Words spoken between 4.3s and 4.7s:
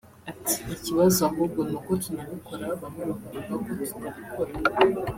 ko tutabikora